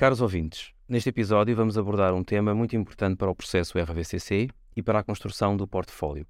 [0.00, 4.82] Caros ouvintes, neste episódio vamos abordar um tema muito importante para o processo RVCC e
[4.82, 6.26] para a construção do portfólio,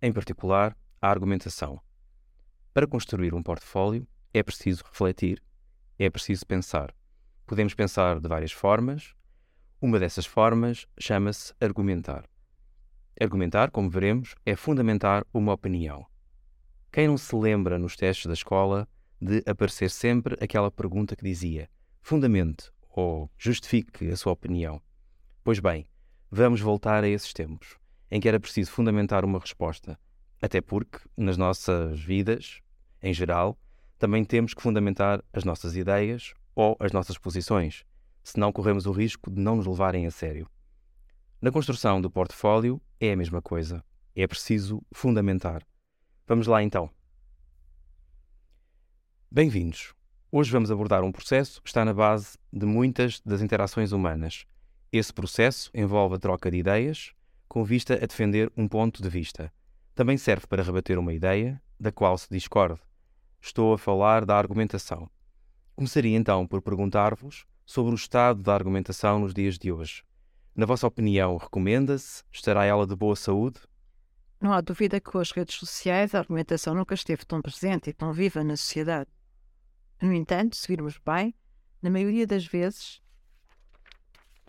[0.00, 1.78] em particular, a argumentação.
[2.72, 5.42] Para construir um portfólio é preciso refletir,
[5.98, 6.94] é preciso pensar.
[7.46, 9.14] Podemos pensar de várias formas.
[9.82, 12.24] Uma dessas formas chama-se argumentar.
[13.20, 16.06] Argumentar, como veremos, é fundamentar uma opinião.
[16.90, 18.88] Quem não se lembra nos testes da escola
[19.20, 21.68] de aparecer sempre aquela pergunta que dizia
[22.00, 24.80] fundamente ou justifique a sua opinião?
[25.42, 25.86] Pois bem,
[26.30, 29.98] vamos voltar a esses tempos em que era preciso fundamentar uma resposta,
[30.42, 32.60] até porque nas nossas vidas,
[33.02, 33.58] em geral,
[33.98, 37.84] também temos que fundamentar as nossas ideias ou as nossas posições,
[38.24, 40.48] senão corremos o risco de não nos levarem a sério.
[41.40, 43.84] Na construção do portfólio é a mesma coisa.
[44.14, 45.66] É preciso fundamentar.
[46.26, 46.90] Vamos lá então.
[49.30, 49.94] Bem-vindos.
[50.32, 54.46] Hoje vamos abordar um processo que está na base de muitas das interações humanas.
[54.92, 57.12] Esse processo envolve a troca de ideias
[57.48, 59.52] com vista a defender um ponto de vista.
[59.92, 62.80] Também serve para rebater uma ideia da qual se discorde.
[63.40, 65.10] Estou a falar da argumentação.
[65.74, 70.04] Começaria então por perguntar-vos sobre o estado da argumentação nos dias de hoje.
[70.54, 72.22] Na vossa opinião, recomenda-se?
[72.30, 73.58] Estará ela de boa saúde?
[74.40, 77.92] Não há dúvida que com as redes sociais a argumentação nunca esteve tão presente e
[77.92, 79.10] tão viva na sociedade.
[80.00, 81.34] No entanto, se virmos bem,
[81.82, 83.00] na maioria das vezes,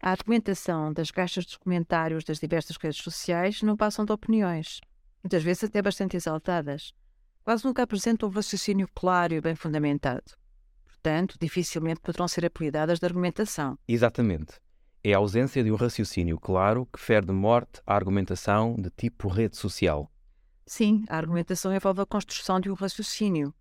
[0.01, 4.79] a argumentação das caixas dos comentários das diversas redes sociais não passam de opiniões,
[5.23, 6.93] muitas vezes até bastante exaltadas.
[7.43, 10.23] Quase nunca apresentam um raciocínio claro e bem fundamentado.
[10.85, 13.77] Portanto, dificilmente poderão ser apelidadas de argumentação.
[13.87, 14.53] Exatamente.
[15.03, 19.27] É a ausência de um raciocínio claro que fere de morte a argumentação de tipo
[19.27, 20.11] rede social.
[20.65, 23.53] Sim, a argumentação envolve a construção de um raciocínio,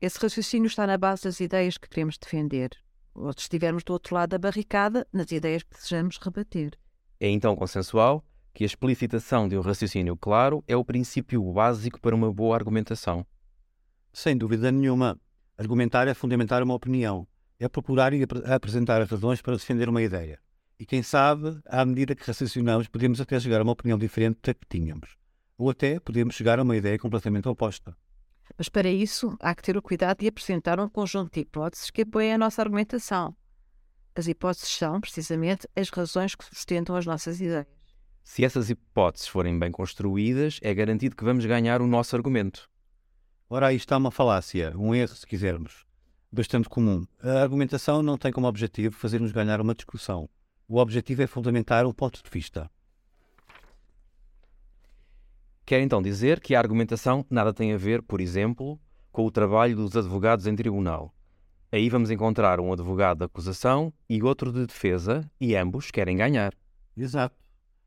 [0.00, 2.70] esse raciocínio está na base das ideias que queremos defender,
[3.14, 6.72] ou se estivermos do outro lado da barricada, nas ideias que desejamos rebater.
[7.18, 12.14] É então consensual que a explicitação de um raciocínio claro é o princípio básico para
[12.14, 13.26] uma boa argumentação.
[14.12, 15.18] Sem dúvida nenhuma.
[15.58, 17.26] Argumentar é fundamentar uma opinião,
[17.58, 20.38] é procurar e ap apresentar as razões para defender uma ideia.
[20.78, 24.52] E quem sabe, à medida que raciocinamos, podemos até chegar a uma opinião diferente da
[24.52, 25.16] que tínhamos.
[25.56, 27.96] Ou até podemos chegar a uma ideia completamente oposta.
[28.56, 32.02] Mas para isso há que ter o cuidado de apresentar um conjunto de hipóteses que
[32.02, 33.36] apoiem a nossa argumentação.
[34.14, 37.66] As hipóteses são, precisamente, as razões que sustentam as nossas ideias.
[38.24, 42.68] Se essas hipóteses forem bem construídas, é garantido que vamos ganhar o nosso argumento.
[43.48, 45.86] Ora, aí está uma falácia, um erro, se quisermos,
[46.32, 47.06] bastante comum.
[47.22, 50.28] A argumentação não tem como objetivo fazer-nos ganhar uma discussão.
[50.66, 52.68] O objetivo é fundamentar um ponto de vista.
[55.66, 59.74] Quer então dizer que a argumentação nada tem a ver, por exemplo, com o trabalho
[59.74, 61.12] dos advogados em tribunal.
[61.72, 66.54] Aí vamos encontrar um advogado de acusação e outro de defesa, e ambos querem ganhar.
[66.96, 67.34] Exato.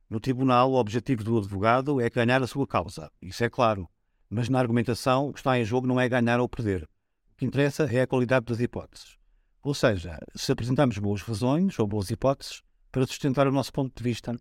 [0.09, 3.87] No tribunal, o objetivo do advogado é ganhar a sua causa, isso é claro.
[4.29, 6.83] Mas na argumentação, o que está em jogo não é ganhar ou perder.
[7.31, 9.17] O que interessa é a qualidade das hipóteses.
[9.63, 12.61] Ou seja, se apresentamos boas razões ou boas hipóteses
[12.91, 14.35] para sustentar o nosso ponto de vista.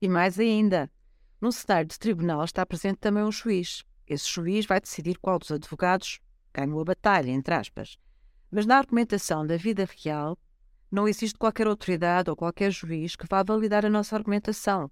[0.00, 0.88] E mais ainda,
[1.40, 3.82] num cenário de tribunal está presente também um juiz.
[4.06, 6.20] Esse juiz vai decidir qual dos advogados
[6.52, 7.96] ganhou a batalha, entre aspas.
[8.50, 10.36] Mas na argumentação da vida real,
[10.90, 14.90] não existe qualquer autoridade ou qualquer juiz que vá validar a nossa argumentação.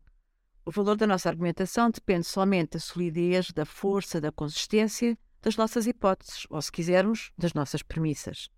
[0.65, 5.87] O valor da nossa argumentação depende somente da solidez, da força, da consistência das nossas
[5.87, 8.49] hipóteses, ou, se quisermos, das nossas premissas.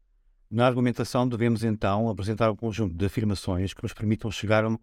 [0.50, 4.78] Na argumentação, devemos então apresentar um conjunto de afirmações que nos permitam chegar a uma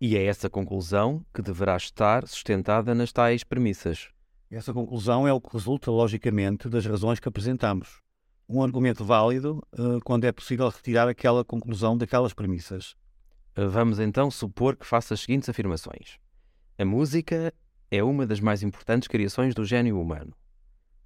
[0.00, 4.08] e é essa conclusão que deverá estar sustentada nas tais premissas.
[4.50, 8.00] Essa conclusão é o que resulta, logicamente, das razões que apresentamos.
[8.48, 12.96] Um argumento válido uh, quando é possível retirar aquela conclusão daquelas premissas.
[13.54, 16.18] Vamos então supor que faça as seguintes afirmações.
[16.78, 17.52] A música
[17.90, 20.32] é uma das mais importantes criações do gênio humano.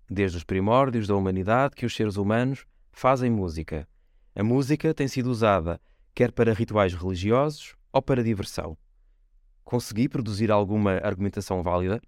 [0.09, 3.89] Desde os primórdios da humanidade que os seres humanos fazem música.
[4.35, 5.81] A música tem sido usada
[6.15, 8.77] quer para rituais religiosos ou para diversão.
[9.65, 12.01] Consegui produzir alguma argumentação válida?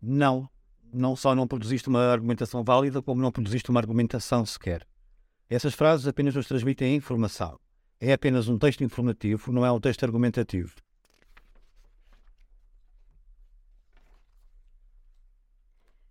[0.00, 0.48] Não.
[0.92, 4.86] Não só não produziste uma argumentação válida, como não produziste uma argumentação sequer.
[5.48, 7.58] Essas frases apenas nos transmitem informação.
[8.00, 10.74] É apenas um texto informativo, não é um texto argumentativo.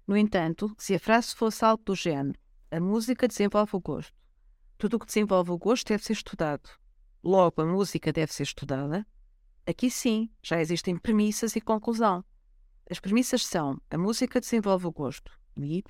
[0.05, 2.37] No entanto, se a frase fosse algo do género,
[2.71, 4.13] a música desenvolve o gosto.
[4.77, 6.69] Tudo o que desenvolve o gosto deve ser estudado.
[7.23, 9.05] Logo, a música deve ser estudada,
[9.65, 12.23] Aqui sim, já existem premissas e conclusão.
[12.89, 15.83] As premissas são: a música desenvolve o gosto e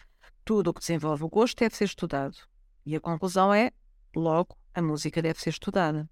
[0.44, 2.38] tudo o que desenvolve o gosto deve ser estudado.
[2.86, 3.72] E a conclusão é:
[4.16, 6.10] logo, A música deve ser estudada.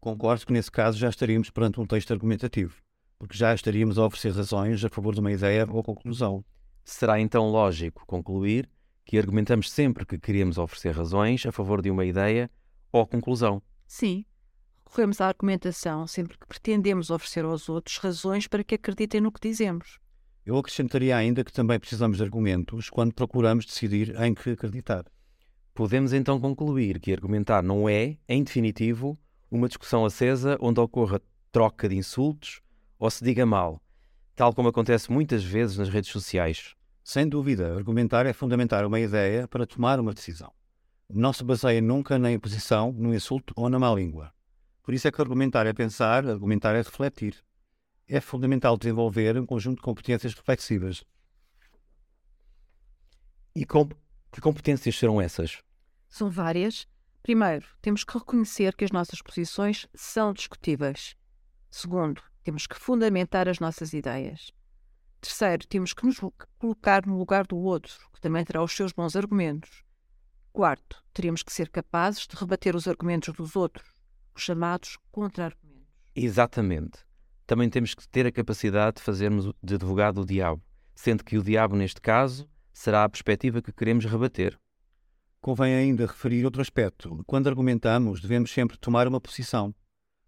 [0.00, 2.82] Concordo que nesse caso já estaríamos perante um texto argumentativo,
[3.18, 6.44] porque já estaríamos a oferecer razões a favor de uma ideia ou conclusão.
[6.84, 8.68] Será então lógico concluir
[9.04, 12.50] que argumentamos sempre que queremos oferecer razões a favor de uma ideia
[12.90, 13.62] ou conclusão.
[13.86, 14.24] Sim.
[14.92, 19.40] Recorremos à argumentação sempre que pretendemos oferecer aos outros razões para que acreditem no que
[19.40, 19.98] dizemos.
[20.44, 25.06] Eu acrescentaria ainda que também precisamos de argumentos quando procuramos decidir em que acreditar.
[25.72, 29.18] Podemos então concluir que argumentar não é, em definitivo,
[29.50, 32.60] uma discussão acesa onde ocorra troca de insultos
[32.98, 33.80] ou se diga mal,
[34.36, 36.74] tal como acontece muitas vezes nas redes sociais.
[37.02, 40.52] Sem dúvida, argumentar é fundamentar uma ideia para tomar uma decisão.
[41.08, 44.30] Não se baseia nunca na imposição, no insulto ou na má língua.
[44.82, 47.36] Por isso é que argumentar é pensar, argumentar é refletir.
[48.08, 51.04] É fundamental desenvolver um conjunto de competências reflexivas.
[53.54, 53.88] E com...
[54.32, 55.62] que competências serão essas?
[56.08, 56.86] São várias.
[57.22, 61.14] Primeiro, temos que reconhecer que as nossas posições são discutíveis.
[61.70, 64.52] Segundo, temos que fundamentar as nossas ideias.
[65.20, 66.18] Terceiro, temos que nos
[66.58, 69.84] colocar no lugar do outro, que também terá os seus bons argumentos.
[70.52, 73.88] Quarto, teríamos que ser capazes de rebater os argumentos dos outros,
[74.34, 75.88] os chamados contra-argumentos.
[76.14, 76.98] Exatamente.
[77.46, 80.62] Também temos que ter a capacidade de fazermos de advogado o diabo,
[80.94, 84.58] sendo que o diabo, neste caso, será a perspectiva que queremos rebater.
[85.40, 87.22] Convém ainda referir outro aspecto.
[87.26, 89.74] Quando argumentamos, devemos sempre tomar uma posição.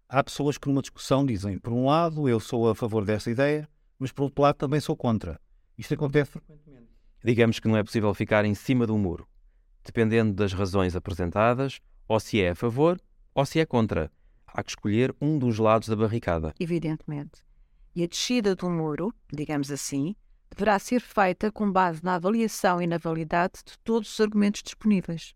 [0.09, 3.67] Há pessoas que numa discussão dizem, por um lado, eu sou a favor dessa ideia,
[3.97, 5.39] mas por outro lado também sou contra.
[5.77, 6.89] Isto acontece frequentemente.
[7.23, 9.27] Digamos que não é possível ficar em cima do muro,
[9.83, 12.99] dependendo das razões apresentadas, ou se é a favor
[13.35, 14.09] ou se é contra.
[14.47, 16.53] Há que escolher um dos lados da barricada.
[16.57, 17.43] Evidentemente.
[17.93, 20.15] E a descida do muro, digamos assim,
[20.49, 25.35] deverá ser feita com base na avaliação e na validade de todos os argumentos disponíveis.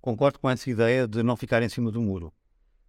[0.00, 2.32] Concordo com essa ideia de não ficar em cima do muro.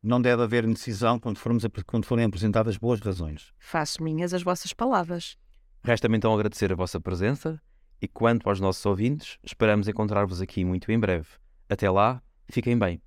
[0.01, 3.53] Não deve haver indecisão quando, formos, quando forem apresentadas boas razões.
[3.59, 5.37] Faço minhas as vossas palavras.
[5.83, 7.61] Resta-me então agradecer a vossa presença
[8.01, 11.27] e, quanto aos nossos ouvintes, esperamos encontrar-vos aqui muito em breve.
[11.69, 13.01] Até lá, fiquem bem.